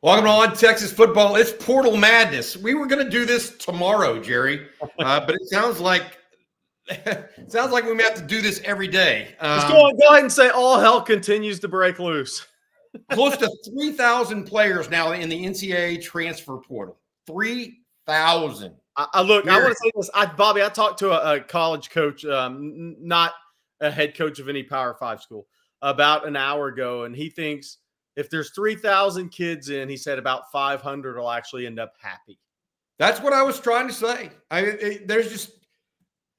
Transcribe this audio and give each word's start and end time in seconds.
Welcome 0.00 0.26
to 0.26 0.30
on 0.30 0.54
Texas 0.54 0.92
football. 0.92 1.34
It's 1.34 1.50
portal 1.50 1.96
madness. 1.96 2.56
We 2.56 2.74
were 2.74 2.86
going 2.86 3.04
to 3.04 3.10
do 3.10 3.26
this 3.26 3.56
tomorrow, 3.56 4.22
Gerry, 4.22 4.68
uh, 4.80 5.18
but 5.26 5.34
it 5.34 5.48
sounds 5.48 5.80
like 5.80 6.04
it 6.88 7.50
sounds 7.50 7.72
like 7.72 7.84
we 7.84 7.94
may 7.94 8.04
have 8.04 8.14
to 8.14 8.22
do 8.22 8.40
this 8.40 8.60
every 8.64 8.86
day. 8.86 9.34
Um, 9.40 9.58
Let's 9.58 9.70
go, 9.72 9.90
go 9.90 10.08
ahead 10.10 10.22
and 10.22 10.32
say 10.32 10.50
all 10.50 10.78
hell 10.78 11.02
continues 11.02 11.58
to 11.60 11.68
break 11.68 11.98
loose. 11.98 12.46
close 13.10 13.36
to 13.38 13.50
three 13.68 13.90
thousand 13.90 14.44
players 14.44 14.88
now 14.88 15.10
in 15.10 15.28
the 15.28 15.44
NCAA 15.44 16.00
transfer 16.00 16.58
portal. 16.58 17.00
Three 17.26 17.80
thousand. 18.06 18.76
I, 18.94 19.22
look. 19.22 19.46
Gerry. 19.46 19.56
I 19.56 19.60
want 19.60 19.72
to 19.72 19.80
say 19.82 19.90
this, 19.96 20.10
I, 20.14 20.26
Bobby. 20.26 20.62
I 20.62 20.68
talked 20.68 21.00
to 21.00 21.10
a, 21.10 21.38
a 21.38 21.40
college 21.40 21.90
coach, 21.90 22.24
um, 22.24 22.94
not 23.00 23.32
a 23.80 23.90
head 23.90 24.16
coach 24.16 24.38
of 24.38 24.48
any 24.48 24.62
Power 24.62 24.94
Five 24.94 25.22
school, 25.22 25.48
about 25.82 26.24
an 26.24 26.36
hour 26.36 26.68
ago, 26.68 27.02
and 27.02 27.16
he 27.16 27.30
thinks 27.30 27.78
if 28.18 28.28
there's 28.28 28.50
3,000 28.50 29.28
kids 29.28 29.70
in, 29.70 29.88
he 29.88 29.96
said 29.96 30.18
about 30.18 30.50
500 30.50 31.16
will 31.16 31.30
actually 31.30 31.66
end 31.66 31.78
up 31.78 31.94
happy. 32.02 32.36
That's 32.98 33.20
what 33.20 33.32
I 33.32 33.42
was 33.42 33.60
trying 33.60 33.86
to 33.86 33.94
say. 33.94 34.30
I 34.50 34.60
it, 34.60 35.06
there's 35.06 35.30
just 35.30 35.52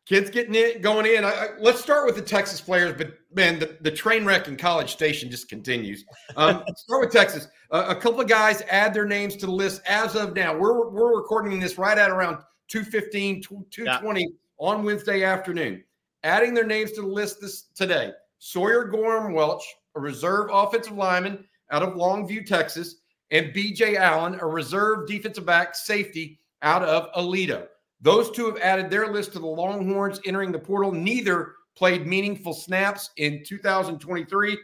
kids 0.05 0.30
getting 0.30 0.55
in, 0.55 0.81
going 0.81 1.05
in. 1.05 1.23
I, 1.23 1.30
I, 1.30 1.48
let's 1.58 1.80
start 1.80 2.05
with 2.05 2.16
the 2.16 2.22
Texas 2.22 2.59
players, 2.59 2.94
but 2.98 3.13
man, 3.34 3.59
the, 3.59 3.77
the 3.80 3.91
train 3.91 4.26
wreck 4.26 4.50
in 4.50 4.58
College 4.58 4.91
Station 4.91 5.31
just 5.31 5.48
continues. 5.48 6.03
Um, 6.36 6.66
start 6.76 7.00
with 7.00 7.13
Texas. 7.13 7.48
Uh, 7.72 7.86
a 7.88 7.95
couple 7.95 8.20
of 8.20 8.27
guys 8.27 8.61
add 8.70 8.94
their 8.94 9.05
names 9.05 9.38
to 9.38 9.45
the 9.45 9.52
list 9.52 9.81
as 9.88 10.17
of 10.17 10.36
now. 10.36 10.53
We're 10.53 10.89
we're 10.89 11.16
recording 11.16 11.61
this 11.61 11.77
right 11.77 11.98
at 11.98 12.09
around 12.09 12.39
215, 12.67 13.41
220 13.41 14.20
yeah. 14.20 14.27
on 14.58 14.84
Wednesday 14.84 15.23
afternoon. 15.23 15.81
Adding 16.23 16.53
their 16.53 16.67
names 16.67 16.91
to 16.94 17.02
the 17.02 17.08
list 17.08 17.39
this 17.39 17.67
today. 17.73 18.11
Sawyer 18.39 18.84
Goram-Welch, 18.84 19.64
a 19.95 20.00
reserve 20.02 20.50
offensive 20.52 20.98
lineman 20.98 21.45
out 21.72 21.84
of 21.84 21.94
Longview, 21.94 22.46
Texas, 22.46 22.96
and 23.32 23.54
BJ 23.54 23.96
Allen, 23.96 24.38
a 24.41 24.46
reserve 24.46 25.08
defensive 25.08 25.46
back 25.46 25.76
safety 25.76 26.40
out 26.62 26.84
of 26.84 27.12
Aledo. 27.14 27.67
Those 28.02 28.31
two 28.31 28.45
have 28.45 28.58
added 28.58 28.89
their 28.89 29.11
list 29.11 29.34
to 29.34 29.39
the 29.39 29.48
Longhorns 29.48 30.20
entering 30.26 30.52
the 30.52 30.59
portal. 30.59 30.92
Neither 30.92 31.56
played 31.76 32.08
meaningful 32.08 32.53
snaps 32.53 33.11
in 33.17 33.44
2023. 33.45 34.58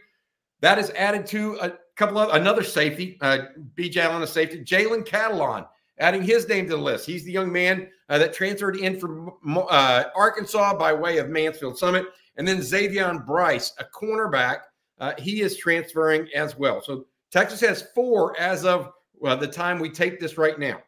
That 0.60 0.78
is 0.78 0.90
added 0.90 1.26
to 1.26 1.58
a 1.60 1.72
couple 1.96 2.18
of 2.18 2.34
another 2.34 2.62
safety, 2.62 3.18
uh, 3.20 3.38
BJ 3.74 3.98
Allen, 3.98 4.22
a 4.22 4.26
safety, 4.26 4.62
Jalen 4.62 5.06
Catalon, 5.06 5.66
adding 5.98 6.22
his 6.22 6.48
name 6.48 6.66
to 6.66 6.76
the 6.76 6.82
list. 6.82 7.06
He's 7.06 7.24
the 7.24 7.32
young 7.32 7.52
man 7.52 7.88
uh, 8.08 8.18
that 8.18 8.32
transferred 8.32 8.76
in 8.76 8.98
from 8.98 9.32
uh, 9.46 10.04
Arkansas 10.14 10.76
by 10.78 10.92
way 10.92 11.18
of 11.18 11.28
Mansfield 11.28 11.78
Summit. 11.78 12.06
And 12.36 12.46
then 12.46 12.58
X'Avion 12.58 13.26
Brice, 13.26 13.72
a 13.78 13.84
cornerback 13.84 14.60
uh, 14.98 15.12
he 15.18 15.40
is 15.42 15.56
transferring 15.56 16.28
as 16.34 16.56
well. 16.56 16.80
So 16.82 17.06
Texas 17.30 17.60
has 17.60 17.82
four 17.94 18.38
as 18.40 18.64
of 18.64 18.92
well, 19.18 19.36
the 19.36 19.48
time 19.48 19.78
we 19.78 19.90
take 19.90 20.20
this 20.20 20.38
right 20.38 20.58
now. 20.58 20.82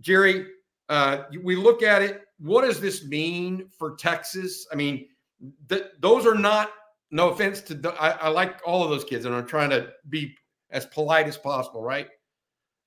Gerry, 0.00 0.46
uh, 0.88 1.24
we 1.42 1.56
look 1.56 1.82
at 1.82 2.02
it. 2.02 2.22
What 2.38 2.62
does 2.62 2.80
this 2.80 3.04
mean 3.04 3.68
for 3.78 3.96
Texas? 3.96 4.66
I 4.72 4.74
mean, 4.74 5.08
th- 5.68 5.86
those 6.00 6.26
are 6.26 6.34
not. 6.34 6.70
No 7.10 7.28
offense 7.28 7.60
to, 7.62 7.74
the, 7.74 7.90
I, 8.02 8.10
I 8.10 8.28
like 8.28 8.60
all 8.64 8.82
of 8.82 8.88
those 8.88 9.04
kids, 9.04 9.26
and 9.26 9.34
I'm 9.34 9.46
trying 9.46 9.68
to 9.70 9.90
be 10.08 10.34
as 10.70 10.86
polite 10.86 11.28
as 11.28 11.36
possible, 11.36 11.82
right? 11.82 12.08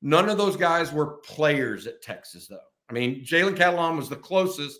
None 0.01 0.29
of 0.29 0.37
those 0.39 0.57
guys 0.57 0.91
were 0.91 1.17
players 1.17 1.85
at 1.85 2.01
Texas, 2.01 2.47
though. 2.47 2.57
I 2.89 2.93
mean, 2.93 3.23
Jalen 3.23 3.55
Catalon 3.55 3.97
was 3.97 4.09
the 4.09 4.15
closest, 4.15 4.79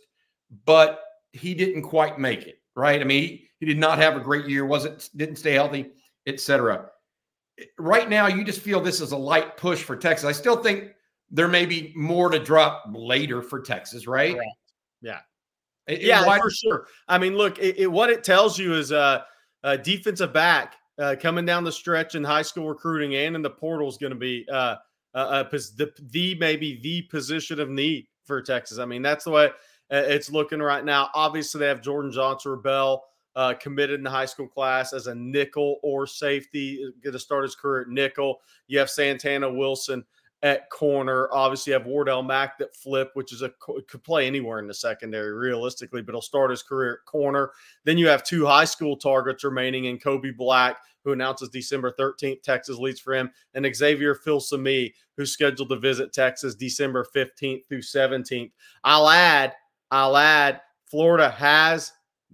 but 0.65 1.01
he 1.31 1.53
didn't 1.53 1.83
quite 1.83 2.19
make 2.19 2.47
it, 2.47 2.59
right? 2.75 2.99
I 2.99 3.03
mean, 3.03 3.39
he 3.65 3.73
did 3.73 3.79
not 3.79 3.97
have 3.97 4.15
a 4.15 4.19
great 4.19 4.47
year, 4.47 4.65
wasn't 4.65 5.09
didn't 5.15 5.37
stay 5.37 5.53
healthy, 5.53 5.91
etc. 6.27 6.89
Right 7.79 8.09
now, 8.09 8.27
you 8.27 8.43
just 8.43 8.61
feel 8.61 8.81
this 8.81 9.01
is 9.01 9.11
a 9.11 9.17
light 9.17 9.57
push 9.57 9.81
for 9.81 9.95
Texas. 9.95 10.27
I 10.27 10.33
still 10.33 10.57
think 10.57 10.91
there 11.31 11.47
may 11.47 11.65
be 11.65 11.93
more 11.95 12.29
to 12.29 12.37
drop 12.37 12.85
later 12.93 13.41
for 13.41 13.61
Texas, 13.61 14.07
right? 14.07 14.35
Correct. 14.35 14.49
Yeah. 15.01 15.19
It, 15.87 16.01
yeah, 16.01 16.37
for 16.37 16.49
sure. 16.49 16.87
I 17.07 17.17
mean, 17.17 17.35
look, 17.35 17.59
it, 17.59 17.77
it, 17.77 17.87
what 17.91 18.09
it 18.09 18.23
tells 18.23 18.57
you 18.59 18.73
is 18.73 18.91
uh, 18.91 19.21
a 19.63 19.77
defensive 19.77 20.33
back 20.33 20.75
uh, 20.97 21.15
coming 21.19 21.45
down 21.45 21.63
the 21.63 21.71
stretch 21.71 22.15
in 22.15 22.23
high 22.23 22.41
school 22.41 22.67
recruiting 22.67 23.15
and 23.15 23.35
in 23.35 23.41
the 23.41 23.49
portal 23.49 23.87
is 23.87 23.97
going 23.97 24.13
to 24.13 24.19
be 24.19 24.45
uh, 24.51 24.75
uh, 25.13 25.43
the, 25.43 25.91
the 26.11 26.35
maybe 26.35 26.79
the 26.81 27.03
position 27.03 27.59
of 27.59 27.69
need 27.69 28.07
for 28.25 28.41
Texas. 28.41 28.79
I 28.79 28.85
mean, 28.85 29.01
that's 29.01 29.25
the 29.25 29.31
way 29.31 29.45
uh, 29.45 29.49
it's 30.07 30.31
looking 30.31 30.59
right 30.59 30.83
now. 30.83 31.09
Obviously, 31.13 31.59
they 31.59 31.67
have 31.67 31.81
Jordan 31.81 32.11
Johnson-Rubell 32.11 32.99
uh, 33.35 33.53
committed 33.55 33.99
in 33.99 34.03
the 34.03 34.09
high 34.09 34.25
school 34.25 34.47
class 34.47 34.93
as 34.93 35.07
a 35.07 35.15
nickel 35.15 35.79
or 35.83 36.07
safety, 36.07 36.91
going 37.03 37.13
to 37.13 37.19
start 37.19 37.43
his 37.43 37.55
career 37.55 37.81
at 37.81 37.89
nickel. 37.89 38.39
You 38.67 38.79
have 38.79 38.89
Santana 38.89 39.51
Wilson 39.51 40.03
at 40.45 40.69
corner. 40.69 41.27
Obviously, 41.31 41.71
you 41.71 41.79
have 41.79 41.87
Wardell 41.87 42.21
Mack 42.21 42.57
that 42.59 42.75
flip, 42.75 43.11
which 43.15 43.33
is 43.33 43.41
a 43.41 43.51
could 43.59 44.03
play 44.03 44.27
anywhere 44.27 44.59
in 44.59 44.67
the 44.67 44.73
secondary 44.73 45.33
realistically, 45.33 46.01
but 46.01 46.13
he'll 46.13 46.21
start 46.21 46.51
his 46.51 46.63
career 46.63 46.93
at 46.93 47.05
corner. 47.05 47.51
Then 47.83 47.97
you 47.97 48.07
have 48.07 48.23
two 48.23 48.45
high 48.45 48.65
school 48.65 48.95
targets 48.95 49.43
remaining 49.43 49.85
in 49.85 49.97
Kobe 49.97 50.31
Black, 50.31 50.77
who 51.03 51.11
announces 51.11 51.49
December 51.49 51.93
13th. 51.99 52.41
Texas 52.41 52.77
leads 52.77 52.99
for 52.99 53.15
him, 53.15 53.31
and 53.53 53.67
Xavier 53.75 54.15
Filsaime, 54.15 54.93
who's 55.17 55.31
scheduled 55.33 55.69
to 55.69 55.77
visit 55.77 56.13
Texas 56.13 56.55
December 56.55 57.05
15th 57.15 57.67
through 57.67 57.81
17th. 57.81 58.51
I'll 58.83 59.09
add, 59.09 59.53
I'll 59.91 60.15
add, 60.15 60.61
Florida 60.85 61.29
has 61.29 61.91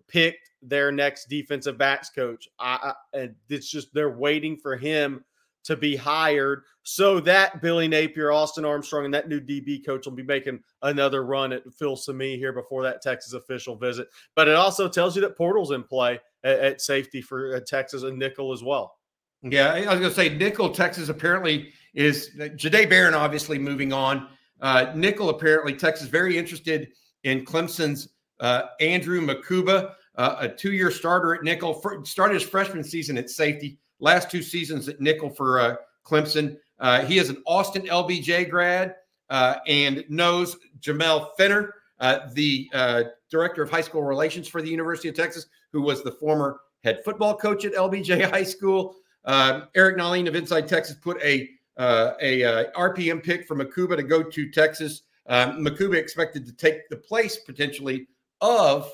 picked 0.07 0.50
their 0.61 0.91
next 0.91 1.29
defensive 1.29 1.77
backs 1.77 2.09
coach. 2.09 2.47
I, 2.59 2.94
I, 3.13 3.29
it's 3.49 3.69
just 3.69 3.94
they're 3.94 4.17
waiting 4.17 4.57
for 4.57 4.77
him 4.77 5.23
to 5.63 5.75
be 5.75 5.95
hired 5.95 6.63
so 6.83 7.19
that 7.19 7.61
Billy 7.61 7.88
Napier, 7.88 8.31
Austin 8.31 8.66
Armstrong, 8.66 9.05
and 9.05 9.13
that 9.13 9.29
new 9.29 9.39
DB 9.39 9.85
coach 9.85 10.05
will 10.05 10.13
be 10.13 10.23
making 10.23 10.59
another 10.81 11.23
run 11.23 11.53
at 11.53 11.66
Filsaime 11.67 12.38
here 12.38 12.53
before 12.53 12.83
that 12.83 13.01
Texas 13.01 13.33
official 13.33 13.75
visit. 13.75 14.07
But 14.35 14.47
it 14.47 14.55
also 14.55 14.89
tells 14.89 15.16
you 15.16 15.22
that 15.22 15.38
Portal's 15.38 15.72
in 15.72 15.83
play 15.83 16.19
at, 16.44 16.59
at 16.59 16.81
safety 16.81 17.22
for 17.22 17.55
uh, 17.55 17.59
Texas 17.66 18.03
and 18.03 18.17
nickel 18.17 18.51
as 18.51 18.63
well. 18.63 18.97
Yeah, 19.43 19.73
I 19.73 19.79
was 19.79 19.99
going 19.99 20.01
to 20.01 20.13
say 20.13 20.29
nickel. 20.29 20.69
Texas 20.69 21.09
apparently 21.09 21.73
is 21.93 22.31
Jahdae 22.38 22.89
Barron 22.89 23.13
obviously 23.13 23.57
moving 23.57 23.91
on. 23.91 24.28
Uh, 24.59 24.91
nickel 24.95 25.29
apparently 25.29 25.73
Texas 25.73 26.07
very 26.07 26.38
interested 26.38 26.89
in 27.23 27.43
Clemson's 27.43 28.09
uh, 28.39 28.63
Andrew 28.79 29.22
Mukuba 29.22 29.93
uh, 30.22 30.36
a 30.42 30.48
two 30.48 30.74
year 30.74 30.92
starter 30.92 31.34
at 31.34 31.44
nickel, 31.44 31.74
for, 31.74 32.06
started 32.06 32.36
his 32.36 32.44
freshman 32.44 32.84
season 32.84 33.18
at 33.18 33.28
safety, 33.28 33.80
last 34.00 34.30
two 34.30 34.44
seasons 34.44 34.88
at 34.88 35.02
nickel 35.02 35.32
for 35.32 35.59
uh, 35.59 35.76
Clemson. 36.06 36.58
Uh, 36.80 37.04
he 37.04 37.18
is 37.18 37.30
an 37.30 37.42
Austin 37.48 37.82
LBJ 37.88 38.48
grad 38.48 38.96
uh, 39.32 39.56
and 39.68 40.06
knows 40.09 40.58
Jamel 40.80 41.30
Finner, 41.38 41.74
uh, 42.00 42.20
the 42.34 42.70
uh, 42.72 43.04
director 43.32 43.64
of 43.64 43.72
high 43.72 43.82
school 43.82 44.04
relations 44.04 44.48
for 44.48 44.62
the 44.62 44.70
University 44.70 45.09
of 45.09 45.16
Texas, 45.16 45.48
who 45.72 45.82
was 45.82 46.04
the 46.04 46.12
former 46.12 46.59
head 46.84 47.03
football 47.03 47.36
coach 47.36 47.66
at 47.66 47.74
LBJ 47.74 48.30
High 48.30 48.44
School. 48.44 48.96
Eric 49.26 49.98
Nahlin 49.98 50.28
of 50.28 50.36
Inside 50.36 50.68
Texas 50.68 50.98
put 51.02 51.20
a 51.24 51.50
a 51.80 52.70
RPM 52.76 53.24
pick 53.24 53.48
for 53.48 53.56
Mukuba 53.56 53.96
to 53.96 54.03
go 54.03 54.22
to 54.22 54.52
Texas. 54.52 55.02
Um, 55.26 55.66
Mukuba 55.66 55.96
expected 55.96 56.46
to 56.46 56.53
take 56.53 56.90
the 56.90 56.98
place 56.98 57.38
potentially 57.38 58.08
of 58.42 58.92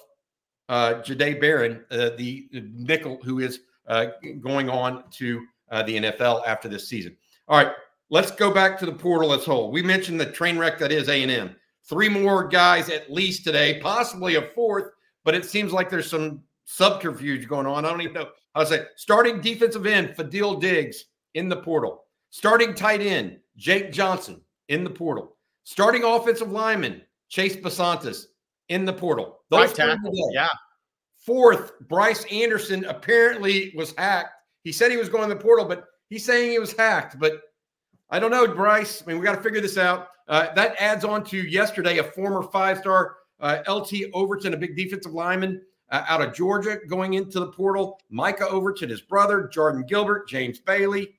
uh, 0.69 0.95
Jahdae 0.95 1.39
Barron, 1.39 1.83
uh, 1.91 2.11
the 2.17 2.47
nickel 2.51 3.19
who 3.23 3.39
is 3.39 3.61
uh, 3.87 4.07
going 4.41 4.69
on 4.69 5.03
to 5.11 5.45
uh, 5.71 5.83
the 5.83 5.97
NFL 5.97 6.45
after 6.45 6.67
this 6.67 6.87
season. 6.87 7.15
All 7.47 7.57
right, 7.57 7.73
let's 8.09 8.31
go 8.31 8.53
back 8.53 8.77
to 8.79 8.85
the 8.85 8.91
portal 8.91 9.33
as 9.33 9.45
whole. 9.45 9.71
We 9.71 9.81
mentioned 9.81 10.19
the 10.19 10.25
train 10.25 10.57
wreck 10.57 10.77
that 10.79 10.91
is 10.91 11.09
A&M. 11.09 11.55
Three 11.85 12.09
more 12.09 12.47
guys 12.47 12.89
at 12.89 13.11
least 13.11 13.45
today, 13.45 13.79
possibly 13.81 14.35
a 14.35 14.41
fourth, 14.53 14.91
but 15.23 15.35
it 15.35 15.45
seems 15.45 15.71
like 15.71 15.89
there's 15.89 16.09
some 16.09 16.43
subterfuge 16.65 17.47
going 17.47 17.65
on. 17.65 17.85
I 17.85 17.89
don't 17.89 18.01
even 18.01 18.13
know 18.13 18.29
how 18.53 18.61
to 18.61 18.67
say. 18.67 18.85
Starting 18.97 19.39
defensive 19.39 19.85
end, 19.85 20.09
Fadil 20.09 20.59
Diggs 20.59 21.05
in 21.33 21.47
the 21.47 21.55
portal. 21.55 22.03
Starting 22.29 22.73
tight 22.73 23.01
end, 23.01 23.39
Jake 23.55 23.93
Johnson 23.93 24.41
in 24.67 24.83
the 24.83 24.89
portal. 24.89 25.37
Starting 25.63 26.03
offensive 26.03 26.51
lineman, 26.51 27.01
Chase 27.29 27.55
Bisontis 27.55 28.25
in 28.69 28.85
the 28.85 28.93
portal. 28.93 29.39
Those 29.49 29.77
right 29.77 29.97
yeah. 30.31 30.47
Fourth, 31.17 31.79
Bryce 31.81 32.25
Anderson 32.31 32.85
apparently 32.85 33.73
was 33.75 33.93
hacked. 33.97 34.33
He 34.63 34.71
said 34.71 34.91
he 34.91 34.97
was 34.97 35.09
going 35.09 35.27
to 35.27 35.35
the 35.35 35.41
portal, 35.41 35.65
but 35.65 35.85
he's 36.09 36.25
saying 36.25 36.51
he 36.51 36.59
was 36.59 36.73
hacked. 36.73 37.19
But 37.19 37.41
I 38.09 38.19
don't 38.19 38.31
know, 38.31 38.47
Bryce. 38.47 39.01
I 39.01 39.05
mean, 39.05 39.19
we 39.19 39.25
got 39.25 39.35
to 39.35 39.41
figure 39.41 39.61
this 39.61 39.77
out. 39.77 40.07
Uh, 40.27 40.53
that 40.53 40.75
adds 40.79 41.05
on 41.05 41.23
to 41.25 41.37
yesterday 41.37 41.99
a 41.99 42.03
former 42.03 42.43
five-star 42.43 43.17
uh, 43.39 43.59
LT 43.67 43.93
Overton, 44.13 44.53
a 44.53 44.57
big 44.57 44.75
defensive 44.75 45.13
lineman 45.13 45.61
uh, 45.89 46.03
out 46.07 46.21
of 46.21 46.33
Georgia, 46.33 46.79
going 46.87 47.13
into 47.13 47.39
the 47.39 47.47
portal. 47.47 47.99
Micah 48.09 48.47
Overton, 48.47 48.89
his 48.89 49.01
brother, 49.01 49.49
Jordan 49.51 49.85
Gilbert, 49.87 50.27
James 50.27 50.59
Bailey. 50.59 51.17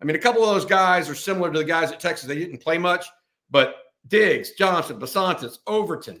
I 0.00 0.04
mean, 0.04 0.16
a 0.16 0.20
couple 0.20 0.42
of 0.42 0.54
those 0.54 0.64
guys 0.64 1.08
are 1.08 1.14
similar 1.14 1.52
to 1.52 1.58
the 1.58 1.64
guys 1.64 1.92
at 1.92 2.00
Texas. 2.00 2.26
They 2.26 2.38
didn't 2.38 2.62
play 2.62 2.78
much, 2.78 3.06
but 3.50 3.76
Diggs, 4.08 4.52
Johnson, 4.52 4.98
Bisontis, 4.98 5.58
Overton, 5.66 6.20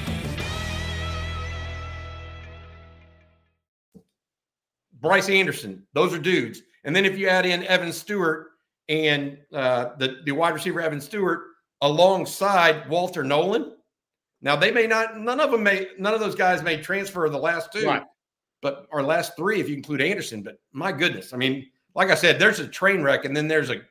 Bryce 5.01 5.29
Anderson, 5.29 5.85
those 5.93 6.13
are 6.13 6.19
dudes. 6.19 6.61
And 6.83 6.95
then 6.95 7.05
if 7.05 7.17
you 7.17 7.27
add 7.27 7.45
in 7.45 7.63
Evan 7.65 7.91
Stewart 7.91 8.51
and 8.87 9.37
uh, 9.53 9.95
the, 9.97 10.21
the 10.25 10.31
wide 10.31 10.53
receiver 10.53 10.81
Evan 10.81 11.01
Stewart 11.01 11.41
alongside 11.81 12.87
Walter 12.89 13.23
Nolen. 13.23 13.73
now 14.41 14.55
they 14.55 14.71
may 14.71 14.87
not, 14.87 15.19
none 15.19 15.39
of 15.39 15.51
them 15.51 15.63
may, 15.63 15.87
none 15.97 16.13
of 16.13 16.19
those 16.19 16.35
guys 16.35 16.61
may 16.61 16.77
transfer 16.77 17.27
the 17.29 17.37
last 17.37 17.71
two, 17.73 17.85
right. 17.85 18.03
but 18.61 18.87
our 18.91 19.01
last 19.01 19.35
three, 19.35 19.59
if 19.59 19.67
you 19.67 19.75
include 19.75 20.01
Anderson. 20.01 20.43
But 20.43 20.59
my 20.71 20.91
goodness, 20.91 21.33
I 21.33 21.37
mean, 21.37 21.67
like 21.95 22.09
I 22.09 22.15
said, 22.15 22.39
there's 22.39 22.59
a 22.59 22.67
train 22.67 23.01
wreck 23.01 23.25
and 23.25 23.35
then 23.35 23.47
there's 23.47 23.69
a, 23.69 23.81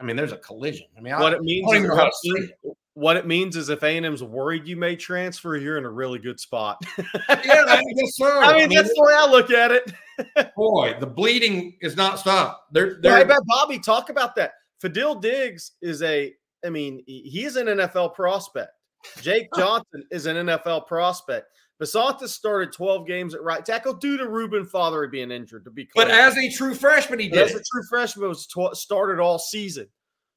I 0.00 0.04
mean, 0.04 0.16
there's 0.16 0.32
a 0.32 0.38
collision. 0.38 0.86
I 0.96 1.00
mean, 1.00 1.14
what 1.14 1.34
I, 1.34 1.36
it 1.36 1.42
means 1.42 1.72
is 1.72 2.50
what 2.98 3.16
it 3.16 3.28
means 3.28 3.54
is 3.54 3.68
if 3.68 3.84
A&M's 3.84 4.24
worried 4.24 4.66
you 4.66 4.76
may 4.76 4.96
transfer, 4.96 5.56
you're 5.56 5.78
in 5.78 5.84
a 5.84 5.90
really 5.90 6.18
good 6.18 6.40
spot. 6.40 6.82
yeah, 6.98 7.04
I 7.28 7.82
guess 7.96 8.16
so. 8.16 8.26
I 8.40 8.54
mean, 8.54 8.64
I 8.64 8.66
mean 8.66 8.76
that's 8.76 8.92
the 8.92 9.02
way 9.02 9.14
I 9.14 9.30
look 9.30 9.52
at 9.52 9.70
it. 9.70 9.92
boy, 10.56 10.96
the 10.98 11.06
bleeding 11.06 11.76
is 11.80 11.96
not 11.96 12.18
stopped. 12.18 12.72
They're, 12.72 12.98
they're 13.00 13.24
hey, 13.24 13.34
Bobby, 13.46 13.78
talk 13.78 14.10
about 14.10 14.34
that. 14.34 14.54
Fadil 14.82 15.22
Diggs 15.22 15.72
is 15.80 16.02
a, 16.02 16.34
I 16.66 16.70
mean, 16.70 17.04
he's 17.06 17.54
an 17.54 17.66
NFL 17.68 18.14
prospect. 18.14 18.72
Jake 19.20 19.46
Johnson 19.54 20.02
is 20.10 20.26
an 20.26 20.48
NFL 20.48 20.88
prospect. 20.88 21.46
Bisontis 21.80 22.30
started 22.30 22.72
12 22.72 23.06
games 23.06 23.32
at 23.32 23.44
right 23.44 23.64
tackle 23.64 23.94
due 23.94 24.16
to 24.16 24.28
Reuben 24.28 24.66
Fatheree 24.66 25.12
being 25.12 25.30
injured, 25.30 25.64
to 25.66 25.70
be 25.70 25.86
clear. 25.86 26.06
But 26.06 26.12
as 26.12 26.36
a 26.36 26.50
true 26.50 26.74
freshman, 26.74 27.20
he 27.20 27.28
did. 27.28 27.38
As 27.38 27.52
a 27.52 27.62
true 27.72 27.84
freshman, 27.88 28.28
was 28.28 28.48
tw- 28.48 28.76
started 28.76 29.20
all 29.22 29.38
season. 29.38 29.86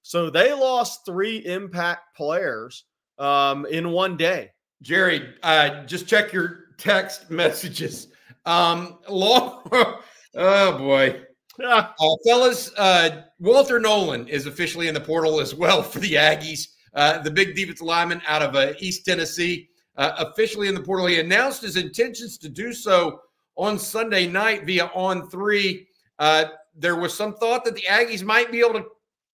So 0.03 0.29
they 0.29 0.53
lost 0.53 1.05
three 1.05 1.37
impact 1.45 2.15
players 2.15 2.85
um, 3.17 3.65
in 3.67 3.91
one 3.91 4.17
day. 4.17 4.51
Gerry, 4.81 5.35
uh, 5.43 5.83
just 5.85 6.07
check 6.07 6.33
your 6.33 6.65
text 6.77 7.29
messages. 7.29 8.07
Um, 8.45 8.99
long, 9.07 9.61
oh 10.35 10.77
boy. 10.77 11.21
Uh, 11.63 11.87
fellas, 12.25 12.71
uh, 12.77 13.23
Walter 13.39 13.79
Nolen 13.79 14.27
is 14.27 14.47
officially 14.47 14.87
in 14.87 14.93
the 14.93 15.01
portal 15.01 15.39
as 15.39 15.53
well 15.53 15.83
for 15.83 15.99
the 15.99 16.13
Aggies. 16.13 16.69
Uh, 16.93 17.19
the 17.19 17.31
big 17.31 17.55
defensive 17.55 17.85
lineman 17.85 18.21
out 18.27 18.41
of 18.41 18.55
uh, 18.55 18.73
East 18.79 19.05
Tennessee, 19.05 19.69
uh, 19.97 20.13
officially 20.17 20.67
in 20.67 20.75
the 20.75 20.81
portal. 20.81 21.05
He 21.05 21.19
announced 21.19 21.61
his 21.61 21.77
intentions 21.77 22.37
to 22.39 22.49
do 22.49 22.73
so 22.73 23.19
on 23.55 23.77
Sunday 23.77 24.27
night 24.27 24.65
via 24.65 24.87
On 24.93 25.29
Three. 25.29 25.87
Uh, 26.19 26.45
there 26.75 26.95
was 26.95 27.13
some 27.13 27.35
thought 27.35 27.63
that 27.65 27.75
the 27.75 27.85
Aggies 27.89 28.23
might 28.23 28.51
be 28.51 28.59
able 28.59 28.73
to 28.73 28.85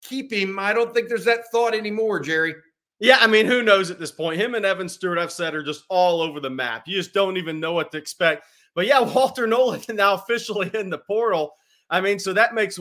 keep 0.02 0.32
him. 0.32 0.60
I 0.60 0.74
don't 0.74 0.94
think 0.94 1.10
there's 1.10 1.26
that 1.26 1.50
thought 1.52 1.74
anymore, 1.74 2.20
Gerry. 2.20 2.56
Yeah, 3.00 3.18
I 3.20 3.28
mean, 3.28 3.46
who 3.46 3.62
knows 3.62 3.92
at 3.92 4.00
this 4.00 4.12
point? 4.12 4.40
Him 4.40 4.56
and 4.56 4.66
Evan 4.66 4.90
Stewart, 4.90 5.20
I've 5.20 5.32
said, 5.32 5.54
are 5.54 5.64
just 5.64 5.84
all 5.90 6.22
over 6.22 6.40
the 6.40 6.50
map. 6.50 6.88
You 6.88 6.96
just 6.96 7.14
don't 7.14 7.38
even 7.38 7.60
know 7.60 7.74
what 7.74 7.92
to 7.92 7.98
expect. 7.98 8.46
But 8.74 8.88
yeah, 8.88 9.00
Walter 9.14 9.46
Nolen 9.46 9.82
now 9.90 10.16
officially 10.16 10.72
in 10.74 10.90
the 10.90 10.98
portal. 11.00 11.54
I 11.90 12.02
mean, 12.02 12.20
so 12.20 12.34
that 12.34 12.56
makes 12.56 12.80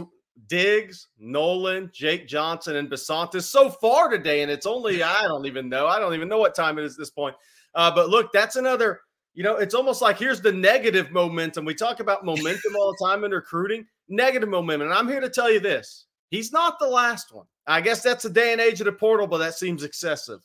Diggs, 0.49 1.09
Nolen, 1.19 1.91
Jake 1.93 2.27
Johnson, 2.27 2.77
and 2.77 2.91
Bisontis 2.91 3.43
so 3.43 3.69
far 3.69 4.09
today. 4.09 4.43
And 4.43 4.51
it's 4.51 4.67
only, 4.67 5.03
I 5.03 5.23
don't 5.23 5.47
even 5.47 5.69
know. 5.69 5.87
I 5.87 5.99
don't 5.99 6.15
even 6.15 6.29
know 6.29 6.39
what 6.39 6.55
time 6.55 6.79
it 6.79 6.85
is 6.85 6.95
at 6.95 6.99
this 6.99 7.11
point. 7.11 7.37
Uh, 7.75 7.95
but 7.95 8.09
look, 8.09 8.33
that's 8.33 8.57
another, 8.57 9.01
you 9.35 9.43
know, 9.43 9.57
it's 9.57 9.75
almost 9.75 10.01
like 10.01 10.19
here's 10.19 10.41
the 10.41 10.53
negative 10.53 11.11
momentum. 11.11 11.67
We 11.67 11.75
talk 11.75 12.01
about 12.01 12.25
momentum 12.25 12.75
all 12.75 12.93
the 12.93 13.07
time 13.07 13.25
in 13.25 13.33
recruiting, 13.33 13.87
negative 14.09 14.49
momentum. 14.49 14.89
And 14.89 14.99
I'm 14.99 15.09
here 15.09 15.21
to 15.21 15.29
tell 15.29 15.51
you 15.51 15.61
this 15.61 16.06
he's 16.31 16.53
not 16.53 16.79
the 16.79 16.89
last 16.89 17.35
one. 17.35 17.47
I 17.67 17.81
guess 17.81 18.03
that's 18.03 18.23
the 18.23 18.31
day 18.31 18.53
and 18.53 18.61
age 18.61 18.81
of 18.81 18.87
the 18.87 18.93
portal, 18.93 19.27
but 19.27 19.39
that 19.39 19.55
seems 19.55 19.83
excessive. 19.83 20.41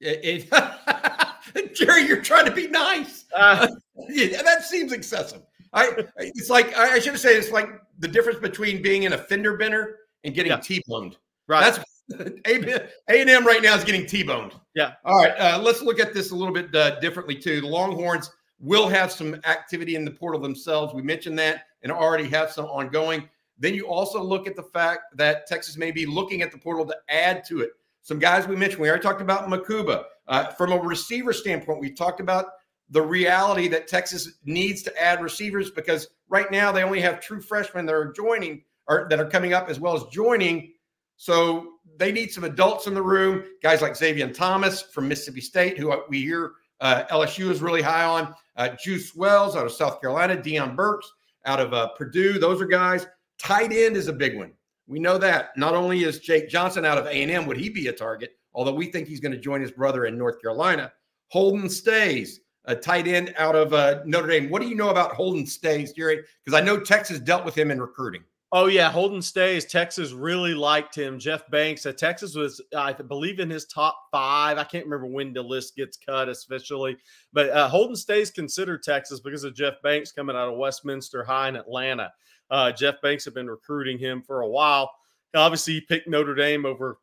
It, 0.00 0.48
it, 0.52 1.74
Gerry, 1.74 2.06
you're 2.06 2.20
trying 2.20 2.46
to 2.46 2.52
be 2.52 2.68
nice. 2.68 3.24
Uh, 3.34 3.68
yeah, 4.08 4.42
that 4.42 4.64
seems 4.64 4.92
excessive. 4.92 5.42
I 5.72 6.04
it's 6.18 6.50
like 6.50 6.76
I 6.76 6.98
should 6.98 7.12
have 7.12 7.20
said 7.20 7.36
it's 7.36 7.50
like 7.50 7.68
the 7.98 8.08
difference 8.08 8.38
between 8.40 8.82
being 8.82 9.04
in 9.04 9.14
a 9.14 9.18
fender 9.18 9.56
bender 9.56 10.00
and 10.24 10.34
getting 10.34 10.52
yeah. 10.52 10.58
T-boned. 10.58 11.16
Right. 11.48 11.60
That's 11.60 11.84
A 12.46 13.20
and 13.20 13.30
M 13.30 13.46
right 13.46 13.62
now 13.62 13.74
is 13.74 13.84
getting 13.84 14.06
T-boned. 14.06 14.54
Yeah. 14.74 14.94
All 15.04 15.16
right. 15.16 15.32
Uh, 15.38 15.58
let's 15.62 15.80
look 15.80 15.98
at 15.98 16.12
this 16.12 16.30
a 16.30 16.36
little 16.36 16.52
bit 16.52 16.74
uh, 16.74 17.00
differently 17.00 17.36
too. 17.36 17.60
The 17.60 17.66
Longhorns 17.66 18.30
will 18.60 18.88
have 18.88 19.10
some 19.10 19.34
activity 19.46 19.96
in 19.96 20.04
the 20.04 20.10
portal 20.10 20.40
themselves. 20.40 20.92
We 20.94 21.02
mentioned 21.02 21.38
that 21.38 21.64
and 21.82 21.90
already 21.90 22.28
have 22.28 22.52
some 22.52 22.66
ongoing. 22.66 23.28
Then 23.58 23.74
you 23.74 23.86
also 23.86 24.22
look 24.22 24.46
at 24.46 24.56
the 24.56 24.62
fact 24.62 25.16
that 25.16 25.46
Texas 25.46 25.76
may 25.76 25.90
be 25.90 26.06
looking 26.06 26.42
at 26.42 26.50
the 26.52 26.58
portal 26.58 26.84
to 26.86 26.96
add 27.08 27.44
to 27.46 27.60
it. 27.60 27.70
Some 28.02 28.18
guys 28.18 28.48
we 28.48 28.56
mentioned, 28.56 28.82
we 28.82 28.88
already 28.88 29.02
talked 29.02 29.20
about 29.20 29.48
Mukuba. 29.48 30.04
Uh, 30.26 30.46
from 30.52 30.72
a 30.72 30.78
receiver 30.78 31.32
standpoint, 31.32 31.80
we 31.80 31.90
talked 31.90 32.20
about 32.20 32.46
the 32.90 33.02
reality 33.02 33.68
that 33.68 33.88
Texas 33.88 34.38
needs 34.44 34.82
to 34.82 35.02
add 35.02 35.22
receivers 35.22 35.70
because 35.70 36.08
right 36.28 36.50
now 36.50 36.72
they 36.72 36.82
only 36.82 37.00
have 37.00 37.20
true 37.20 37.40
freshmen 37.40 37.86
that 37.86 37.94
are 37.94 38.12
joining 38.12 38.62
or 38.88 39.06
that 39.08 39.20
are 39.20 39.28
coming 39.28 39.52
up 39.52 39.68
as 39.68 39.78
well 39.78 39.94
as 39.94 40.04
joining. 40.04 40.72
So 41.16 41.74
they 41.96 42.10
need 42.10 42.32
some 42.32 42.44
adults 42.44 42.86
in 42.86 42.94
the 42.94 43.02
room, 43.02 43.44
guys 43.62 43.80
like 43.80 43.96
Xavier 43.96 44.28
Thomas 44.28 44.82
from 44.82 45.08
Mississippi 45.08 45.40
State, 45.40 45.78
who 45.78 45.94
we 46.08 46.22
hear 46.22 46.52
uh, 46.80 47.04
LSU 47.10 47.48
is 47.50 47.62
really 47.62 47.80
high 47.80 48.04
on, 48.04 48.34
uh, 48.56 48.70
Juice 48.82 49.14
Wells 49.14 49.54
out 49.54 49.64
of 49.64 49.72
South 49.72 50.00
Carolina, 50.00 50.36
Deion 50.36 50.74
Burks 50.74 51.10
out 51.46 51.60
of 51.60 51.72
uh, 51.72 51.88
Purdue. 51.90 52.38
Those 52.38 52.60
are 52.60 52.66
guys. 52.66 53.06
Tight 53.42 53.72
end 53.72 53.96
is 53.96 54.06
a 54.06 54.12
big 54.12 54.36
one. 54.36 54.52
We 54.86 55.00
know 55.00 55.18
that. 55.18 55.56
Not 55.56 55.74
only 55.74 56.04
is 56.04 56.20
Jake 56.20 56.48
Johnson 56.48 56.84
out 56.84 56.96
of 56.96 57.06
A&M, 57.06 57.44
would 57.46 57.56
he 57.56 57.68
be 57.68 57.88
a 57.88 57.92
target? 57.92 58.36
Although 58.54 58.74
we 58.74 58.86
think 58.86 59.08
he's 59.08 59.20
going 59.20 59.32
to 59.32 59.38
join 59.38 59.60
his 59.60 59.72
brother 59.72 60.06
in 60.06 60.16
North 60.16 60.40
Carolina. 60.40 60.92
Holden 61.28 61.68
Staes, 61.68 62.40
a 62.66 62.76
tight 62.76 63.08
end 63.08 63.34
out 63.38 63.56
of 63.56 63.72
uh, 63.72 64.02
Notre 64.04 64.28
Dame. 64.28 64.48
What 64.48 64.62
do 64.62 64.68
you 64.68 64.76
know 64.76 64.90
about 64.90 65.12
Holden 65.12 65.46
Staes, 65.46 65.92
Gerry? 65.92 66.22
Because 66.44 66.60
I 66.60 66.64
know 66.64 66.78
Texas 66.78 67.18
dealt 67.18 67.44
with 67.44 67.56
him 67.56 67.70
in 67.70 67.80
recruiting. 67.80 68.22
Oh 68.54 68.66
yeah, 68.66 68.90
Holden 68.90 69.22
Staes. 69.22 69.64
Texas 69.64 70.12
really 70.12 70.52
liked 70.52 70.94
him. 70.94 71.18
Jeff 71.18 71.50
Banks. 71.50 71.86
Uh, 71.86 71.92
Texas 71.92 72.34
was, 72.34 72.60
I 72.76 72.92
believe, 72.92 73.40
in 73.40 73.48
his 73.48 73.64
top 73.64 73.96
five. 74.12 74.58
I 74.58 74.64
can't 74.64 74.84
remember 74.84 75.06
when 75.06 75.32
the 75.32 75.42
list 75.42 75.74
gets 75.74 75.96
cut 75.96 76.28
officially, 76.28 76.98
but 77.32 77.48
uh, 77.48 77.66
Holden 77.66 77.96
Staes 77.96 78.30
considered 78.30 78.82
Texas 78.82 79.20
because 79.20 79.44
of 79.44 79.54
Jeff 79.54 79.80
Banks 79.82 80.12
coming 80.12 80.36
out 80.36 80.52
of 80.52 80.58
Westminster 80.58 81.24
High 81.24 81.48
in 81.48 81.56
Atlanta. 81.56 82.12
Uh, 82.52 82.70
Jeff 82.70 83.00
Banks 83.00 83.24
had 83.24 83.34
been 83.34 83.48
recruiting 83.48 83.98
him 83.98 84.22
for 84.22 84.42
a 84.42 84.48
while. 84.48 84.92
Obviously, 85.34 85.74
he 85.74 85.80
picked 85.80 86.06
Notre 86.06 86.34
Dame 86.34 86.66
over 86.66 86.98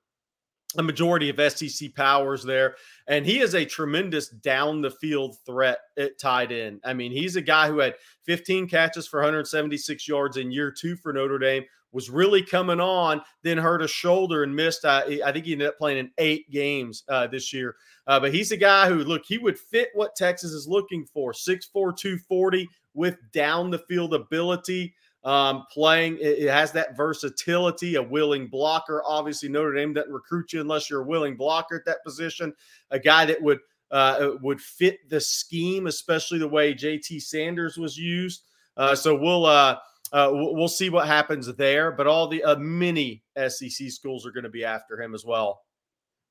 a 0.77 0.83
majority 0.83 1.29
of 1.29 1.51
SEC 1.51 1.93
powers 1.95 2.43
there. 2.43 2.75
And 3.07 3.25
he 3.25 3.39
is 3.39 3.55
a 3.55 3.65
tremendous 3.65 4.29
down 4.29 4.81
the 4.81 4.91
field 4.91 5.37
threat 5.45 5.79
at 5.97 6.19
tight 6.19 6.51
end. 6.51 6.79
I 6.85 6.93
mean, 6.93 7.11
he's 7.11 7.35
a 7.35 7.41
guy 7.41 7.67
who 7.67 7.79
had 7.79 7.95
15 8.25 8.67
catches 8.67 9.07
for 9.07 9.19
176 9.19 10.07
yards 10.07 10.37
in 10.37 10.51
year 10.51 10.71
two 10.71 10.95
for 10.95 11.11
Notre 11.11 11.39
Dame, 11.39 11.63
was 11.91 12.11
really 12.11 12.43
coming 12.43 12.79
on, 12.79 13.19
then 13.41 13.57
hurt 13.57 13.81
a 13.81 13.87
shoulder 13.87 14.43
and 14.43 14.55
missed. 14.55 14.85
Uh, 14.85 15.01
I 15.25 15.31
think 15.31 15.45
he 15.45 15.53
ended 15.53 15.69
up 15.69 15.79
playing 15.79 15.97
in 15.97 16.11
eight 16.19 16.47
games 16.51 17.03
uh, 17.09 17.25
this 17.25 17.51
year. 17.51 17.75
Uh, 18.05 18.19
but 18.19 18.31
he's 18.31 18.51
a 18.51 18.57
guy 18.57 18.87
who, 18.87 19.03
look, 19.03 19.23
he 19.27 19.39
would 19.39 19.57
fit 19.57 19.89
what 19.95 20.15
Texas 20.15 20.51
is 20.51 20.67
looking 20.67 21.03
for 21.03 21.33
6'4, 21.33 21.63
240 21.73 22.69
with 22.93 23.17
down 23.31 23.71
the 23.71 23.79
field 23.79 24.13
ability 24.13 24.93
um, 25.23 25.65
playing. 25.71 26.17
It, 26.17 26.39
it, 26.39 26.49
has 26.49 26.71
that 26.73 26.95
versatility, 26.95 27.95
a 27.95 28.03
willing 28.03 28.47
blocker. 28.47 29.03
Obviously, 29.05 29.49
Notre 29.49 29.73
Dame 29.73 29.93
doesn't 29.93 30.11
recruit 30.11 30.53
you 30.53 30.61
unless 30.61 30.89
you're 30.89 31.01
a 31.01 31.05
willing 31.05 31.35
blocker 31.35 31.75
at 31.75 31.85
that 31.85 32.03
position. 32.03 32.53
A 32.91 32.99
guy 32.99 33.25
that 33.25 33.41
would 33.41 33.59
uh, 33.91 34.31
would 34.41 34.61
fit 34.61 35.09
the 35.09 35.19
scheme, 35.19 35.87
especially 35.87 36.39
the 36.39 36.47
way 36.47 36.73
JT 36.73 37.21
Sanders 37.21 37.77
was 37.77 37.97
used. 37.97 38.43
Uh, 38.77 38.95
so 38.95 39.15
we'll 39.15 39.45
uh, 39.45 39.77
uh, 40.13 40.29
we'll 40.31 40.67
see 40.67 40.89
what 40.89 41.07
happens 41.07 41.53
there. 41.55 41.91
But 41.91 42.07
all 42.07 42.27
the 42.27 42.43
uh, 42.43 42.55
mini 42.55 43.23
SEC 43.35 43.89
schools 43.89 44.25
are 44.25 44.31
going 44.31 44.43
to 44.43 44.49
be 44.49 44.63
after 44.63 45.01
him 45.01 45.13
as 45.13 45.25
well. 45.25 45.61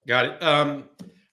Got 0.07 0.25
it. 0.27 0.43
Um, 0.43 0.85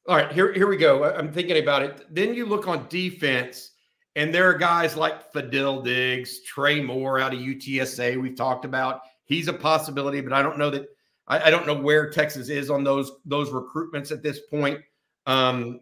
all 0.07 0.17
right, 0.17 0.31
here 0.31 0.53
here 0.53 0.67
we 0.67 0.77
go. 0.77 1.03
I'm 1.03 1.31
thinking 1.31 1.57
about 1.57 1.83
it. 1.83 2.05
Then 2.13 2.33
you 2.33 2.45
look 2.45 2.67
on 2.67 2.85
defense, 2.89 3.71
and 4.15 4.34
there 4.34 4.50
are 4.50 4.53
guys 4.53 4.95
like 4.95 5.31
Fadil 5.34 5.84
Diggs, 5.84 6.41
Trey 6.41 6.81
Moore 6.81 7.19
out 7.19 7.34
of 7.34 7.39
UTSA. 7.39 8.19
We've 8.22 8.36
talked 8.36 8.65
about 8.65 9.01
he's 9.25 9.48
a 9.48 9.53
possibility, 9.53 10.22
but 10.22 10.34
I 10.34 10.41
don't 10.41 10.57
know 10.57 10.69
that 10.69 10.88
I, 11.27 11.43
I 11.48 11.50
don't 11.50 11.67
know 11.67 11.75
where 11.75 12.10
Texas 12.10 12.50
is 12.50 12.69
on 12.69 12.84
those 12.84 13.12
those 13.25 13.50
recruitments 13.50 14.12
at 14.12 14.24
this 14.24 14.39
point. 14.50 14.79
Um, 15.25 15.81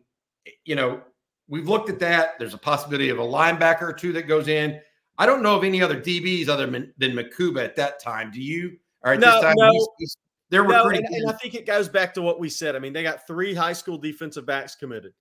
you 0.65 0.75
know, 0.75 1.01
we've 1.47 1.67
looked 1.67 1.89
at 1.89 1.99
that. 1.99 2.39
There's 2.39 2.53
a 2.53 2.59
possibility 2.59 3.09
of 3.09 3.19
a 3.19 3.23
linebacker 3.23 3.83
or 3.83 3.93
two 3.93 4.13
that 4.13 4.23
goes 4.23 4.47
in. 4.47 4.79
I 5.17 5.25
don't 5.25 5.43
know 5.43 5.55
of 5.55 5.63
any 5.63 5.81
other 5.81 5.99
DBs 5.99 6.49
other 6.49 6.65
than, 6.65 6.91
than 6.97 7.11
Mukuba 7.11 7.63
at 7.63 7.75
that 7.75 8.01
time. 8.01 8.31
Do 8.31 8.41
you? 8.41 8.77
All 9.05 9.11
right, 9.11 9.19
no, 9.19 9.39
no. 9.55 9.71
He's, 9.71 9.87
he's, 9.99 10.17
they're 10.49 10.63
no, 10.63 10.85
recruiting. 10.85 11.05
And, 11.05 11.15
and, 11.15 11.29
I 11.29 11.33
think 11.33 11.53
it 11.53 11.67
goes 11.67 11.87
back 11.87 12.13
to 12.15 12.21
what 12.21 12.39
we 12.39 12.49
said. 12.49 12.75
I 12.75 12.79
mean, 12.79 12.93
they 12.93 13.03
got 13.03 13.27
three 13.27 13.53
high 13.53 13.73
school 13.73 13.97
defensive 13.97 14.45
backs 14.45 14.75
committed. 14.75 15.13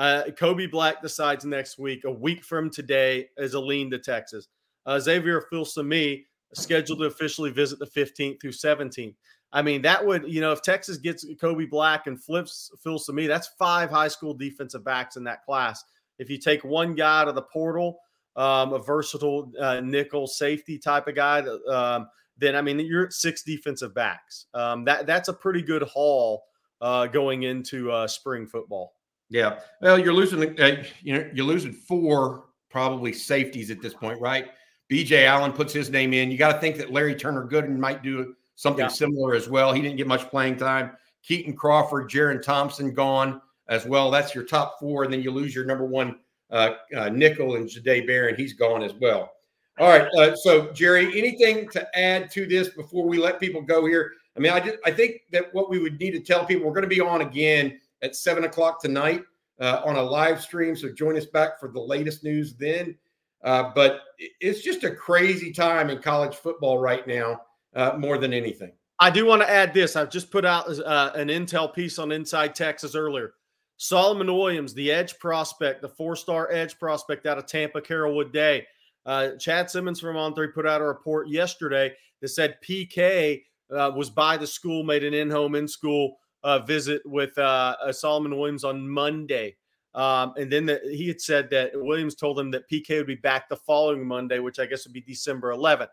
Uh, 0.00 0.30
Kobe 0.30 0.64
Black 0.64 1.02
decides 1.02 1.44
next 1.44 1.78
week. 1.78 2.04
A 2.04 2.10
week 2.10 2.42
from 2.42 2.70
today 2.70 3.28
is 3.36 3.52
a 3.52 3.60
lean 3.60 3.90
to 3.90 3.98
Texas. 3.98 4.48
Uh, 4.86 4.98
Xavier 4.98 5.44
Filsaime 5.52 6.24
scheduled 6.54 7.00
to 7.00 7.04
officially 7.04 7.50
visit 7.50 7.78
the 7.78 7.86
15th 7.86 8.40
through 8.40 8.52
17th. 8.52 9.14
I 9.52 9.60
mean, 9.60 9.82
that 9.82 10.04
would, 10.04 10.24
you 10.26 10.40
know, 10.40 10.52
if 10.52 10.62
Texas 10.62 10.96
gets 10.96 11.26
Kobe 11.38 11.66
Black 11.66 12.06
and 12.06 12.18
flips 12.18 12.70
Filsaime, 12.82 13.28
that's 13.28 13.48
five 13.58 13.90
high 13.90 14.08
school 14.08 14.32
defensive 14.32 14.86
backs 14.86 15.16
in 15.16 15.24
that 15.24 15.44
class. 15.44 15.84
If 16.18 16.30
you 16.30 16.38
take 16.38 16.64
one 16.64 16.94
guy 16.94 17.20
out 17.20 17.28
of 17.28 17.34
the 17.34 17.42
portal, 17.42 17.98
um, 18.36 18.72
a 18.72 18.78
versatile 18.78 19.52
uh, 19.60 19.80
nickel 19.80 20.26
safety 20.26 20.78
type 20.78 21.08
of 21.08 21.14
guy, 21.14 21.40
um, 21.68 22.08
then 22.38 22.56
I 22.56 22.62
mean 22.62 22.80
you're 22.80 23.04
at 23.04 23.12
six 23.12 23.42
defensive 23.42 23.94
backs. 23.94 24.46
Um, 24.54 24.86
that 24.86 25.06
that's 25.06 25.28
a 25.28 25.34
pretty 25.34 25.60
good 25.60 25.82
haul 25.82 26.44
uh, 26.80 27.06
going 27.06 27.42
into 27.42 27.92
uh, 27.92 28.06
spring 28.06 28.46
football. 28.46 28.94
Yeah, 29.30 29.60
well, 29.80 29.98
you're 29.98 30.12
losing. 30.12 30.60
Uh, 30.60 30.82
you 31.02 31.14
know, 31.14 31.30
you're 31.32 31.46
losing 31.46 31.72
four 31.72 32.46
probably 32.68 33.12
safeties 33.12 33.70
at 33.70 33.80
this 33.80 33.94
point, 33.94 34.20
right? 34.20 34.48
B.J. 34.88 35.24
Allen 35.24 35.52
puts 35.52 35.72
his 35.72 35.88
name 35.88 36.12
in. 36.12 36.30
You 36.30 36.36
got 36.36 36.54
to 36.54 36.58
think 36.58 36.76
that 36.76 36.92
Larry 36.92 37.14
Turner 37.14 37.46
Gooden 37.46 37.78
might 37.78 38.02
do 38.02 38.34
something 38.56 38.84
yeah. 38.84 38.88
similar 38.88 39.34
as 39.34 39.48
well. 39.48 39.72
He 39.72 39.80
didn't 39.80 39.96
get 39.96 40.08
much 40.08 40.28
playing 40.28 40.56
time. 40.56 40.90
Kitan 41.26 41.56
Crawford, 41.56 42.10
Jerrin 42.10 42.42
Thompson 42.42 42.92
gone 42.92 43.40
as 43.68 43.86
well. 43.86 44.10
That's 44.10 44.34
your 44.34 44.44
top 44.44 44.80
four, 44.80 45.04
and 45.04 45.12
then 45.12 45.22
you 45.22 45.30
lose 45.30 45.54
your 45.54 45.64
number 45.64 45.84
one 45.84 46.16
uh, 46.50 46.72
uh, 46.96 47.08
nickel 47.08 47.54
and 47.54 47.68
Jahdae 47.68 48.06
Barron. 48.06 48.34
He's 48.36 48.52
gone 48.52 48.82
as 48.82 48.94
well. 48.94 49.32
All 49.78 49.88
right. 49.88 50.08
Uh, 50.18 50.34
so, 50.34 50.72
Gerry, 50.72 51.06
anything 51.16 51.68
to 51.70 51.98
add 51.98 52.30
to 52.32 52.46
this 52.46 52.68
before 52.70 53.06
we 53.06 53.18
let 53.18 53.38
people 53.38 53.62
go 53.62 53.86
here? 53.86 54.12
I 54.36 54.40
mean, 54.40 54.52
I 54.52 54.60
just, 54.60 54.78
I 54.84 54.90
think 54.90 55.22
that 55.32 55.54
what 55.54 55.70
we 55.70 55.78
would 55.78 55.98
need 55.98 56.10
to 56.12 56.20
tell 56.20 56.44
people, 56.44 56.66
we're 56.66 56.74
going 56.74 56.82
to 56.82 56.88
be 56.88 57.00
on 57.00 57.20
again 57.20 57.80
at 58.02 58.16
seven 58.16 58.44
o'clock 58.44 58.80
tonight 58.80 59.22
uh, 59.60 59.82
on 59.84 59.96
a 59.96 60.02
live 60.02 60.40
stream. 60.40 60.74
So 60.74 60.92
join 60.92 61.16
us 61.16 61.26
back 61.26 61.60
for 61.60 61.68
the 61.68 61.80
latest 61.80 62.24
news 62.24 62.54
then. 62.54 62.96
Uh, 63.42 63.70
but 63.74 64.00
it's 64.40 64.60
just 64.60 64.84
a 64.84 64.94
crazy 64.94 65.52
time 65.52 65.88
in 65.90 66.00
college 66.00 66.34
football 66.34 66.78
right 66.78 67.06
now, 67.06 67.40
uh, 67.74 67.92
more 67.98 68.18
than 68.18 68.32
anything. 68.32 68.72
I 68.98 69.08
do 69.08 69.24
want 69.24 69.40
to 69.40 69.50
add 69.50 69.72
this. 69.72 69.96
I've 69.96 70.10
just 70.10 70.30
put 70.30 70.44
out 70.44 70.68
uh, 70.68 71.12
an 71.14 71.28
intel 71.28 71.72
piece 71.72 71.98
on 71.98 72.12
Inside 72.12 72.54
Texas 72.54 72.94
earlier. 72.94 73.32
Solomon 73.78 74.26
Williams, 74.26 74.74
the 74.74 74.92
edge 74.92 75.18
prospect, 75.18 75.80
the 75.80 75.88
four 75.88 76.14
star 76.14 76.52
edge 76.52 76.78
prospect 76.78 77.24
out 77.24 77.38
of 77.38 77.46
Tampa, 77.46 77.80
Carrollwood 77.80 78.30
Day. 78.30 78.66
Uh, 79.06 79.30
Chad 79.38 79.70
Simmons 79.70 80.00
from 80.00 80.18
On 80.18 80.34
Three 80.34 80.48
put 80.48 80.66
out 80.66 80.82
a 80.82 80.84
report 80.84 81.28
yesterday 81.28 81.94
that 82.20 82.28
said 82.28 82.58
PK 82.62 83.42
uh, 83.74 83.90
was 83.96 84.10
by 84.10 84.36
the 84.36 84.46
school, 84.46 84.82
made 84.82 85.02
an 85.02 85.14
in 85.14 85.30
home, 85.30 85.54
in 85.54 85.66
school 85.66 86.18
uh, 86.42 86.60
visit 86.60 87.02
with 87.04 87.36
uh, 87.38 87.76
uh, 87.82 87.92
Solomon 87.92 88.38
Williams 88.38 88.64
on 88.64 88.88
Monday. 88.88 89.56
Um, 89.94 90.34
and 90.36 90.50
then 90.50 90.66
the, 90.66 90.80
he 90.84 91.08
had 91.08 91.20
said 91.20 91.50
that 91.50 91.72
Williams 91.74 92.14
told 92.14 92.38
him 92.38 92.50
that 92.52 92.70
PK 92.70 92.98
would 92.98 93.06
be 93.06 93.16
back 93.16 93.48
the 93.48 93.56
following 93.56 94.06
Monday, 94.06 94.38
which 94.38 94.58
I 94.58 94.66
guess 94.66 94.86
would 94.86 94.92
be 94.92 95.00
December 95.00 95.52
11th. 95.52 95.88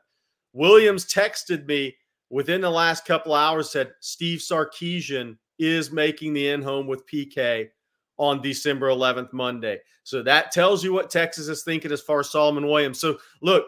Williams 0.53 1.05
texted 1.05 1.65
me 1.65 1.95
within 2.29 2.61
the 2.61 2.69
last 2.69 3.05
couple 3.05 3.33
hours, 3.33 3.71
said 3.71 3.93
Steve 3.99 4.39
Sarkisian 4.39 5.37
is 5.59 5.91
making 5.91 6.33
the 6.33 6.49
in 6.49 6.61
home 6.61 6.87
with 6.87 7.07
PK 7.07 7.69
on 8.17 8.41
December 8.41 8.89
11th, 8.89 9.33
Monday. 9.33 9.79
So 10.03 10.23
that 10.23 10.51
tells 10.51 10.83
you 10.83 10.93
what 10.93 11.09
Texas 11.09 11.47
is 11.47 11.63
thinking 11.63 11.91
as 11.91 12.01
far 12.01 12.21
as 12.21 12.29
Solomon 12.29 12.67
Williams. 12.67 12.99
So 12.99 13.17
look, 13.41 13.65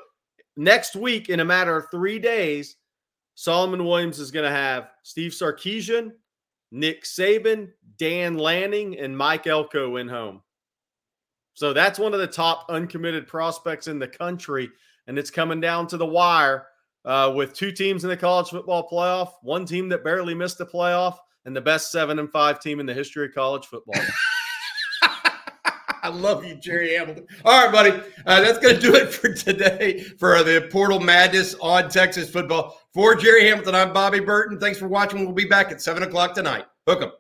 next 0.56 0.96
week, 0.96 1.30
in 1.30 1.40
a 1.40 1.46
matter 1.46 1.76
of 1.76 1.90
three 1.92 2.20
days, 2.20 2.78
Solomon 3.36 3.86
Williams 3.86 4.20
is 4.20 4.32
going 4.32 4.50
to 4.50 4.56
have 4.56 4.90
Steve 5.04 5.32
Sarkisian, 5.32 6.12
Nick 6.72 7.04
Saban, 7.04 7.70
Dan 7.98 8.38
Lanning, 8.38 8.98
and 8.98 9.18
Mike 9.18 9.48
Elko 9.48 9.98
in 9.98 10.08
home. 10.08 10.42
So 11.54 11.74
that's 11.74 12.00
one 12.00 12.14
of 12.14 12.20
the 12.20 12.28
top 12.28 12.66
uncommitted 12.70 13.28
prospects 13.28 13.88
in 13.88 14.00
the 14.00 14.08
country. 14.08 14.70
And 15.08 15.18
it's 15.18 15.32
coming 15.32 15.60
down 15.60 15.88
to 15.88 15.98
the 15.98 16.06
wire 16.06 16.68
uh, 17.06 17.34
with 17.36 17.54
two 17.54 17.72
teams 17.72 18.04
in 18.04 18.10
the 18.10 18.18
college 18.18 18.50
football 18.50 18.88
playoff, 18.88 19.34
one 19.42 19.66
team 19.66 19.90
that 19.90 20.04
barely 20.04 20.34
missed 20.34 20.58
the 20.58 20.66
playoff, 20.66 21.18
and 21.46 21.56
the 21.56 21.62
best 21.62 21.92
seven 21.92 22.20
and 22.20 22.32
five 22.32 22.60
team 22.60 22.80
in 22.80 22.86
the 22.86 22.94
history 22.94 23.26
of 23.26 23.34
college 23.34 23.66
football. 23.66 24.02
I 26.10 26.12
love 26.12 26.44
you, 26.44 26.56
Gerry 26.56 26.96
Hamilton. 26.96 27.28
All 27.46 27.66
right, 27.66 27.72
buddy. 27.72 27.92
Uh, 28.26 28.42
that's 28.42 28.58
going 28.58 28.74
to 28.74 28.82
do 28.82 28.96
it 28.96 29.14
for 29.14 29.32
today 29.32 30.00
for 30.18 30.42
the 30.42 30.68
Portal 30.72 31.00
Madness 31.00 31.54
on 31.62 31.88
Texas 31.88 32.32
football. 32.32 32.82
For 32.96 33.14
Gerry 33.14 33.48
Hamilton, 33.48 33.76
I'm 33.76 33.94
Bobby 33.94 34.20
Burton. 34.20 34.60
Thanks 34.60 34.80
for 34.80 34.88
watching. 34.88 35.24
We'll 35.24 35.36
be 35.36 35.46
back 35.46 35.72
at 35.72 35.84
7 35.84 36.02
o'clock 36.02 36.34
tonight. 36.34 36.66
Hook 36.88 37.04
'em. 37.04 37.12